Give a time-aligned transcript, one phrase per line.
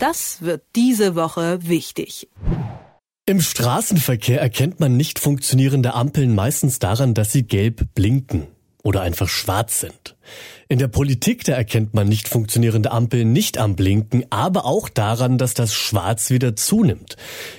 [0.00, 2.26] Das wird diese Woche wichtig.
[3.26, 8.46] Im Straßenverkehr erkennt man nicht funktionierende Ampeln meistens daran, dass sie gelb blinken
[8.82, 10.16] oder einfach schwarz sind.
[10.70, 15.36] In der Politik, da erkennt man nicht funktionierende Ampeln nicht am Blinken, aber auch daran,
[15.36, 17.16] dass das Schwarz wieder zunimmt.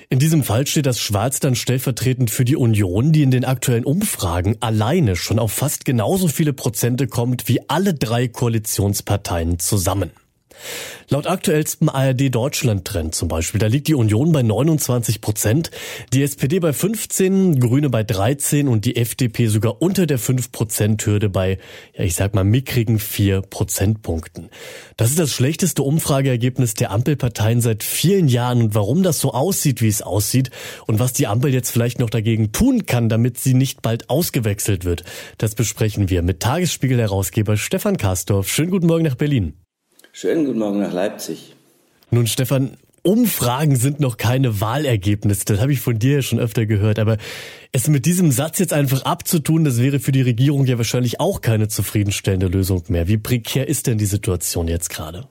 [0.09, 3.85] In diesem Fall steht das Schwarz dann stellvertretend für die Union, die in den aktuellen
[3.85, 10.09] Umfragen alleine schon auf fast genauso viele Prozente kommt wie alle drei Koalitionsparteien zusammen.
[11.09, 15.71] Laut aktuellstem ARD Deutschland Trend zum Beispiel, da liegt die Union bei 29 Prozent,
[16.13, 21.05] die SPD bei 15, Grüne bei 13 und die FDP sogar unter der 5 Prozent
[21.05, 21.57] Hürde bei,
[21.93, 24.49] ja ich sag mal, mickrigen 4 Prozentpunkten.
[24.97, 29.81] Das ist das schlechteste Umfrageergebnis der Ampelparteien seit vielen Jahren und warum das so aussieht,
[29.81, 30.49] wie es aussieht
[30.87, 34.85] und was die Ampel jetzt vielleicht noch dagegen tun kann, damit sie nicht bald ausgewechselt
[34.85, 35.03] wird,
[35.37, 38.47] das besprechen wir mit Tagesspiegel-Herausgeber Stefan Kastorf.
[38.49, 39.60] Schönen guten Morgen nach Berlin.
[40.13, 41.55] Schönen guten Morgen nach Leipzig.
[42.09, 45.45] Nun, Stefan, Umfragen sind noch keine Wahlergebnisse.
[45.45, 46.99] Das habe ich von dir ja schon öfter gehört.
[46.99, 47.17] Aber
[47.71, 51.39] es mit diesem Satz jetzt einfach abzutun, das wäre für die Regierung ja wahrscheinlich auch
[51.39, 53.07] keine zufriedenstellende Lösung mehr.
[53.07, 55.27] Wie prekär ist denn die Situation jetzt gerade?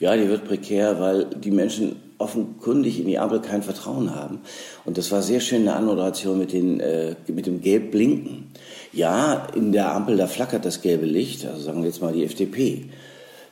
[0.00, 4.40] Ja, die wird prekär, weil die Menschen offenkundig in die Ampel kein Vertrauen haben.
[4.86, 8.46] Und das war sehr schön eine Anmoderation mit, den, äh, mit dem gelb Blinken.
[8.92, 12.24] Ja, in der Ampel, da flackert das gelbe Licht, also sagen wir jetzt mal die
[12.24, 12.86] FDP.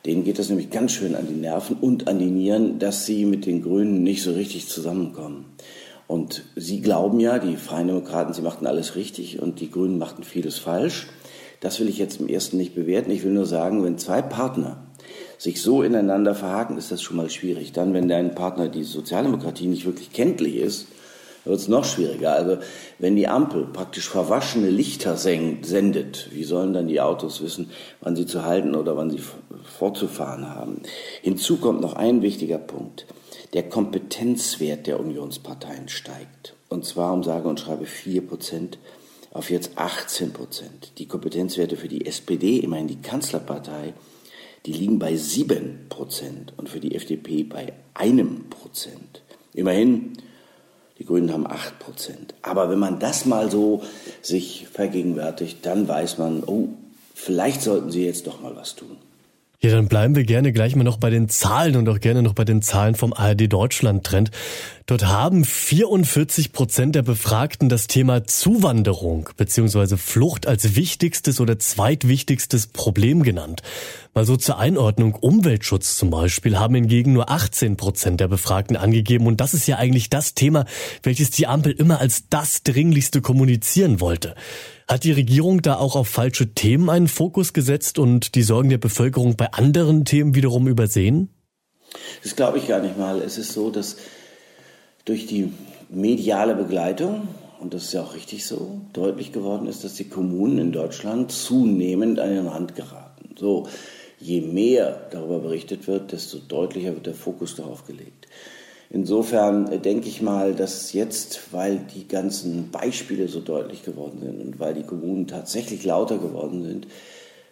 [0.05, 3.25] Denen geht das nämlich ganz schön an die Nerven und an die Nieren, dass sie
[3.25, 5.45] mit den Grünen nicht so richtig zusammenkommen.
[6.07, 10.23] Und sie glauben ja, die Freien Demokraten, sie machten alles richtig und die Grünen machten
[10.23, 11.07] vieles falsch.
[11.61, 13.11] Das will ich jetzt im ersten nicht bewerten.
[13.11, 14.83] Ich will nur sagen, wenn zwei Partner
[15.37, 17.71] sich so ineinander verhaken, ist das schon mal schwierig.
[17.71, 20.87] Dann, wenn dein Partner die Sozialdemokratie nicht wirklich kenntlich ist,
[21.45, 22.33] wird es noch schwieriger.
[22.33, 22.57] Also
[22.99, 28.25] wenn die Ampel praktisch verwaschene Lichter sendet, wie sollen dann die Autos wissen, wann sie
[28.25, 29.21] zu halten oder wann sie
[29.63, 30.81] fortzufahren haben?
[31.21, 33.05] Hinzu kommt noch ein wichtiger Punkt.
[33.53, 36.55] Der Kompetenzwert der Unionsparteien steigt.
[36.69, 38.79] Und zwar um sage und schreibe vier Prozent
[39.31, 40.93] auf jetzt 18 Prozent.
[40.97, 43.93] Die Kompetenzwerte für die SPD, immerhin die Kanzlerpartei,
[44.65, 49.21] die liegen bei sieben Prozent und für die FDP bei einem Prozent.
[49.53, 50.13] Immerhin
[51.03, 52.33] die Grünen haben 8 Prozent.
[52.41, 53.83] Aber wenn man das mal so
[54.21, 56.69] sich vergegenwärtigt, dann weiß man, oh,
[57.13, 58.95] vielleicht sollten sie jetzt doch mal was tun.
[59.59, 62.33] Ja, dann bleiben wir gerne gleich mal noch bei den Zahlen und auch gerne noch
[62.33, 64.31] bei den Zahlen vom ARD Deutschland Trend.
[64.85, 69.97] Dort haben 44 Prozent der Befragten das Thema Zuwanderung bzw.
[69.97, 73.61] Flucht als wichtigstes oder zweitwichtigstes Problem genannt.
[74.15, 79.25] Mal so zur Einordnung Umweltschutz zum Beispiel haben hingegen nur 18 Prozent der Befragten angegeben
[79.25, 80.65] und das ist ja eigentlich das Thema,
[81.01, 84.35] welches die Ampel immer als das dringlichste kommunizieren wollte.
[84.87, 88.77] Hat die Regierung da auch auf falsche Themen einen Fokus gesetzt und die Sorgen der
[88.77, 91.29] Bevölkerung bei anderen Themen wiederum übersehen?
[92.21, 93.19] Das glaube ich gar nicht mal.
[93.19, 93.97] Es ist so, dass
[95.05, 95.51] durch die
[95.89, 100.59] mediale Begleitung, und das ist ja auch richtig so, deutlich geworden ist, dass die Kommunen
[100.59, 103.35] in Deutschland zunehmend an den Rand geraten.
[103.39, 103.67] So,
[104.23, 108.27] je mehr darüber berichtet wird, desto deutlicher wird der Fokus darauf gelegt.
[108.89, 114.39] Insofern äh, denke ich mal, dass jetzt, weil die ganzen Beispiele so deutlich geworden sind
[114.39, 116.87] und weil die Kommunen tatsächlich lauter geworden sind,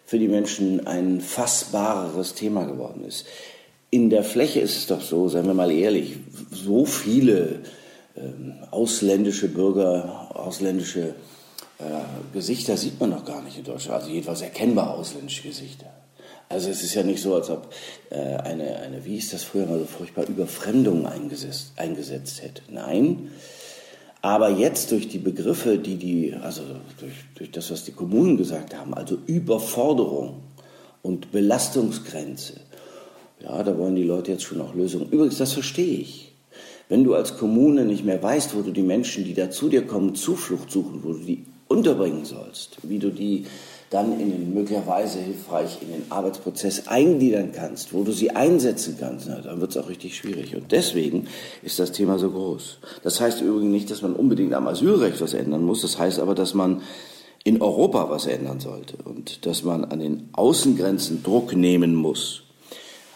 [0.06, 3.26] für die Menschen ein fassbareres Thema geworden ist.
[3.90, 6.16] In der Fläche ist es doch so, seien wir mal ehrlich,
[6.50, 7.60] so viele
[8.16, 11.14] ähm, ausländische Bürger, ausländische
[11.78, 14.00] äh, Gesichter sieht man noch gar nicht in Deutschland.
[14.00, 16.01] Also jedenfalls erkennbar ausländische Gesichter.
[16.48, 17.72] Also es ist ja nicht so, als ob
[18.10, 22.62] äh, eine, eine, wie ist das früher mal so furchtbar, Überfremdung eingesetzt, eingesetzt hätte.
[22.70, 23.30] Nein.
[24.20, 26.62] Aber jetzt durch die Begriffe, die die, also
[27.00, 30.42] durch, durch das, was die Kommunen gesagt haben, also Überforderung
[31.02, 32.60] und Belastungsgrenze,
[33.42, 35.10] ja, da wollen die Leute jetzt schon auch Lösungen.
[35.10, 36.32] Übrigens, das verstehe ich.
[36.88, 39.86] Wenn du als Kommune nicht mehr weißt, wo du die Menschen, die da zu dir
[39.86, 43.46] kommen, Zuflucht suchen, wo du die unterbringen sollst, wie du die
[43.92, 49.26] dann in den möglicherweise hilfreich in den Arbeitsprozess eingliedern kannst, wo du sie einsetzen kannst,
[49.28, 50.56] na, dann wird es auch richtig schwierig.
[50.56, 51.26] Und deswegen
[51.62, 52.78] ist das Thema so groß.
[53.02, 55.82] Das heißt übrigens nicht, dass man unbedingt am Asylrecht was ändern muss.
[55.82, 56.80] Das heißt aber, dass man
[57.44, 62.44] in Europa was ändern sollte und dass man an den Außengrenzen Druck nehmen muss.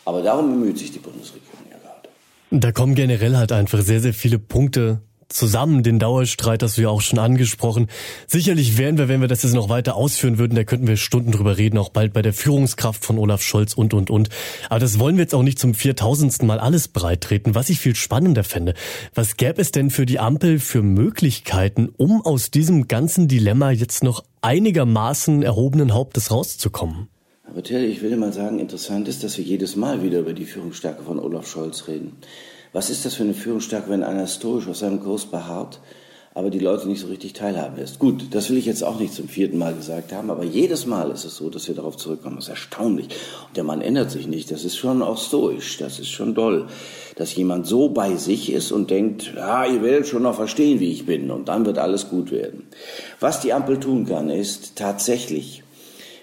[0.05, 2.09] Aber darum bemüht sich die Bundesregierung ja gerade.
[2.51, 7.01] Da kommen generell halt einfach sehr, sehr viele Punkte zusammen den Dauerstreit, das ja auch
[7.01, 7.89] schon angesprochen.
[8.27, 11.33] Sicherlich wären wir, wenn wir das jetzt noch weiter ausführen würden, da könnten wir Stunden
[11.33, 14.29] drüber reden, auch bald bei der Führungskraft von Olaf Scholz und, und, und.
[14.71, 17.55] Aber das wollen wir jetzt auch nicht zum viertausendsten Mal alles breitreten.
[17.55, 18.75] Was ich viel spannender fände,
[19.15, 24.05] was gäbe es denn für die Ampel für Möglichkeiten, um aus diesem ganzen Dilemma jetzt
[24.05, 27.09] noch einigermaßen erhobenen Hauptes rauszukommen?
[27.49, 30.45] Aber Till, ich will mal sagen, interessant ist, dass wir jedes Mal wieder über die
[30.45, 32.13] Führungsstärke von Olaf Scholz reden.
[32.73, 35.81] Was ist das für eine Führungsstärke, wenn einer historisch auf seinem Kurs beharrt,
[36.35, 37.99] aber die Leute nicht so richtig teilhaben lässt?
[37.99, 41.11] Gut, das will ich jetzt auch nicht zum vierten Mal gesagt haben, aber jedes Mal
[41.11, 42.37] ist es so, dass wir darauf zurückkommen.
[42.37, 43.07] Das ist erstaunlich.
[43.49, 44.51] Und der Mann ändert sich nicht.
[44.51, 45.79] Das ist schon auch stoisch.
[45.79, 46.67] Das ist schon doll,
[47.17, 50.93] dass jemand so bei sich ist und denkt, ja, ihr werdet schon noch verstehen, wie
[50.93, 52.65] ich bin und dann wird alles gut werden.
[53.19, 55.63] Was die Ampel tun kann, ist tatsächlich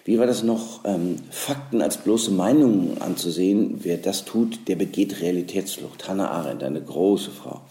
[0.06, 3.80] wie war das noch, ähm, Fakten als bloße Meinungen anzusehen.
[3.84, 6.08] Wer das tut, der begeht Realitätsflucht.
[6.10, 7.62] Hannah Arendt, eine große Frau.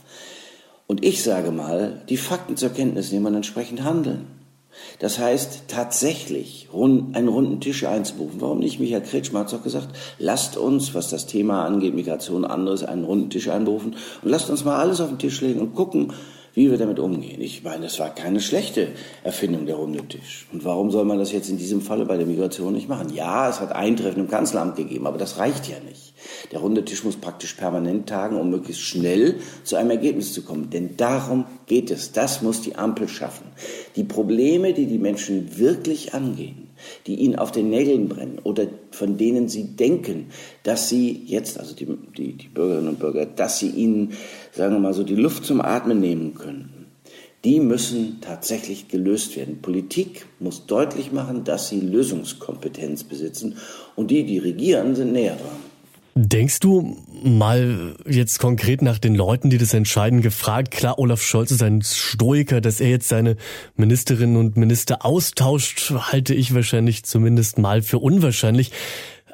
[0.87, 4.27] Und ich sage mal, die Fakten zur Kenntnis nehmen und entsprechend handeln.
[4.99, 8.41] Das heißt, tatsächlich einen runden Tisch einzubuchen.
[8.41, 8.81] Warum nicht?
[8.81, 9.89] Michael Kretschmer hat es doch gesagt,
[10.19, 14.65] lasst uns, was das Thema angeht, Migration, anderes, einen runden Tisch einberufen und lasst uns
[14.65, 16.13] mal alles auf den Tisch legen und gucken,
[16.55, 17.41] wie wir damit umgehen.
[17.41, 18.89] Ich meine, es war keine schlechte
[19.23, 20.47] Erfindung der runde Tisch.
[20.53, 23.15] Und warum soll man das jetzt in diesem Falle bei der Migration nicht machen?
[23.15, 26.15] Ja, es hat Eintreffen im Kanzleramt gegeben, aber das reicht ja nicht.
[26.53, 30.71] Der runde Tisch muss praktisch permanent tagen, um möglichst schnell zu einem Ergebnis zu kommen.
[30.71, 32.13] Denn darum geht es.
[32.13, 33.47] Das muss die Ampel schaffen.
[33.97, 36.62] Die Probleme, die die Menschen wirklich angehen,
[37.07, 40.27] die ihnen auf den Nägeln brennen oder von denen sie denken,
[40.63, 41.87] dass sie jetzt, also die,
[42.17, 44.13] die, die Bürgerinnen und Bürger, dass sie ihnen,
[44.53, 46.87] sagen wir mal so, die Luft zum Atmen nehmen könnten,
[47.45, 49.63] die müssen tatsächlich gelöst werden.
[49.63, 53.57] Politik muss deutlich machen, dass sie Lösungskompetenz besitzen
[53.97, 55.72] und die, die regieren, sind näher dran.
[56.15, 60.71] Denkst du mal jetzt konkret nach den Leuten, die das entscheiden, gefragt?
[60.71, 63.37] Klar, Olaf Scholz ist ein Stoiker, dass er jetzt seine
[63.77, 68.73] Ministerinnen und Minister austauscht, halte ich wahrscheinlich zumindest mal für unwahrscheinlich.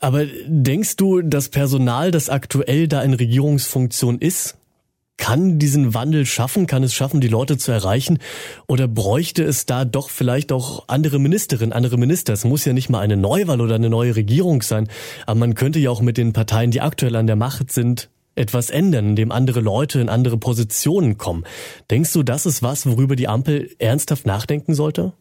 [0.00, 4.56] Aber denkst du, das Personal, das aktuell da in Regierungsfunktion ist,
[5.18, 8.18] kann diesen Wandel schaffen, kann es schaffen, die Leute zu erreichen?
[8.66, 12.32] Oder bräuchte es da doch vielleicht auch andere Ministerinnen, andere Minister?
[12.32, 14.88] Es muss ja nicht mal eine Neuwahl oder eine neue Regierung sein,
[15.26, 18.70] aber man könnte ja auch mit den Parteien, die aktuell an der Macht sind, etwas
[18.70, 21.44] ändern, indem andere Leute in andere Positionen kommen.
[21.90, 25.12] Denkst du, das ist was, worüber die Ampel ernsthaft nachdenken sollte?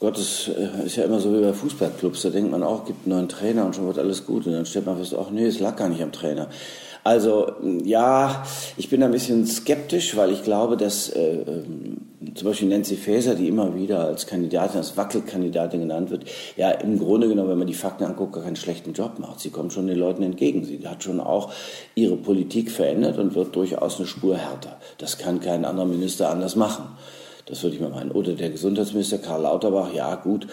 [0.00, 2.22] Gott, das äh, ist ja immer so wie bei Fußballclubs.
[2.22, 4.46] Da denkt man auch, gibt einen neuen Trainer und schon wird alles gut.
[4.48, 6.48] Und dann stellt man fest, ach nee, es lag gar nicht am Trainer.
[7.04, 7.52] Also
[7.84, 8.44] ja,
[8.76, 11.96] ich bin ein bisschen skeptisch, weil ich glaube, dass äh, ähm,
[12.34, 16.24] zum Beispiel Nancy Faeser, die immer wieder als Kandidatin, als Wackelkandidatin genannt wird,
[16.56, 19.40] ja im Grunde genommen, wenn man die Fakten anguckt, gar keinen schlechten Job macht.
[19.40, 20.64] Sie kommt schon den Leuten entgegen.
[20.64, 21.52] Sie hat schon auch
[21.96, 24.76] ihre Politik verändert und wird durchaus eine Spur härter.
[24.98, 26.84] Das kann kein anderer Minister anders machen.
[27.46, 28.12] Das würde ich mal meinen.
[28.12, 30.46] Oder der Gesundheitsminister Karl Lauterbach, ja gut,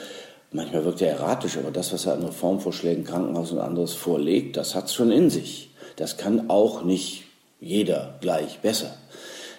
[0.52, 4.74] manchmal wirkt er erratisch, aber das, was er an Reformvorschlägen Krankenhaus und anderes vorlegt, das
[4.74, 5.69] hat es schon in sich.
[6.00, 7.26] Das kann auch nicht
[7.60, 8.96] jeder gleich besser.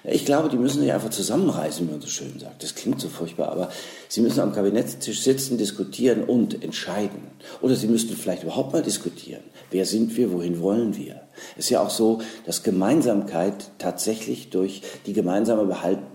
[0.04, 2.62] Ich glaube, die müssen sich einfach zusammenreißen, wie man so schön sagt.
[2.62, 3.70] Das klingt so furchtbar, aber
[4.08, 7.20] sie müssen am Kabinettstisch sitzen, diskutieren und entscheiden.
[7.60, 9.42] Oder sie müssten vielleicht überhaupt mal diskutieren.
[9.70, 10.32] Wer sind wir?
[10.32, 11.20] Wohin wollen wir?
[11.56, 15.64] Es ist ja auch so, dass Gemeinsamkeit tatsächlich durch die gemeinsame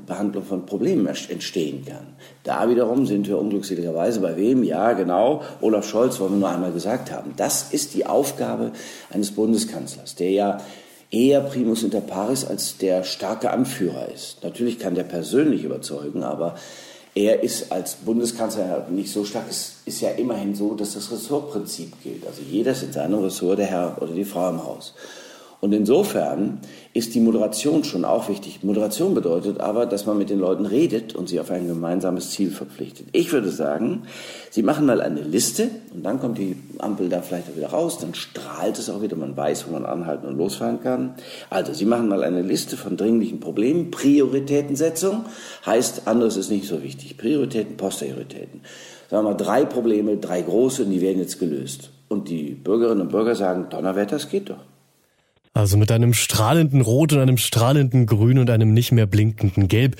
[0.05, 2.15] Behandlung von Problemen entstehen kann.
[2.43, 4.63] Da wiederum sind wir unglückseligerweise bei wem?
[4.63, 7.33] Ja, genau, Olaf Scholz, wollen wir nur einmal gesagt haben.
[7.37, 8.71] Das ist die Aufgabe
[9.11, 10.57] eines Bundeskanzlers, der ja
[11.11, 14.43] eher primus inter pares als der starke Anführer ist.
[14.43, 16.55] Natürlich kann der persönlich überzeugen, aber
[17.15, 19.45] er ist als Bundeskanzler nicht so stark.
[19.49, 22.27] Es ist ja immerhin so, dass das Ressortprinzip gilt.
[22.27, 24.93] Also jeder ist in seinem Ressort der Herr oder die Frau im Haus.
[25.65, 26.59] Und insofern
[26.93, 28.59] ist die Moderation schon auch wichtig.
[28.61, 32.51] Moderation bedeutet aber, dass man mit den Leuten redet und sie auf ein gemeinsames Ziel
[32.51, 33.07] verpflichtet.
[33.13, 34.03] Ich würde sagen,
[34.51, 38.13] Sie machen mal eine Liste und dann kommt die Ampel da vielleicht wieder raus, dann
[38.13, 41.15] strahlt es auch wieder, man weiß, wo man anhalten und losfahren kann.
[41.49, 43.89] Also, Sie machen mal eine Liste von dringlichen Problemen.
[43.89, 45.25] Prioritätensetzung
[45.65, 47.17] heißt, anderes ist nicht so wichtig.
[47.17, 48.61] Prioritäten, Posterioritäten.
[49.09, 51.89] Sagen wir mal, drei Probleme, drei große, die werden jetzt gelöst.
[52.07, 54.59] Und die Bürgerinnen und Bürger sagen, Donnerwetter, das geht doch.
[55.55, 59.95] Also mit einem strahlenden Rot und einem strahlenden Grün und einem nicht mehr blinkenden Gelb.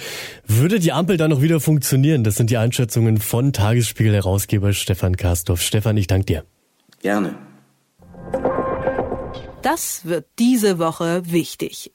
[0.46, 2.26] Würde die Ampel dann noch wieder funktionieren?
[2.26, 5.62] Das sind die Einschätzungen von Tagesspiegel-Herausgeber Stefan Karsdorf.
[5.62, 6.44] Stefan, ich danke dir.
[7.02, 7.36] Gerne.
[9.62, 11.94] Das wird diese Woche wichtig.